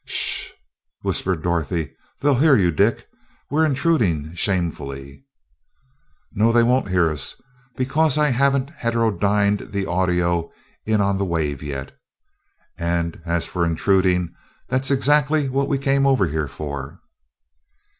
"Sh 0.05 0.13
sh," 0.13 0.51
whispered 1.03 1.43
Dorothy, 1.43 1.93
"they'll 2.21 2.39
hear 2.39 2.55
you, 2.55 2.71
Dick 2.71 3.07
we're 3.51 3.63
intruding 3.67 4.33
shamefully." 4.33 5.27
"No, 6.33 6.51
they 6.51 6.63
won't 6.63 6.89
hear 6.89 7.11
us, 7.11 7.39
because 7.77 8.17
I 8.17 8.29
haven't 8.29 8.71
heterodyned 8.71 9.71
the 9.71 9.85
audio 9.85 10.51
in 10.87 11.01
on 11.01 11.19
the 11.19 11.25
wave 11.25 11.61
yet. 11.61 11.95
And 12.79 13.21
as 13.27 13.45
for 13.45 13.63
intruding, 13.63 14.33
that's 14.69 14.89
exactly 14.89 15.47
what 15.49 15.67
we 15.69 15.77
came 15.77 16.07
over 16.07 16.25
here 16.25 16.47
for." 16.47 16.99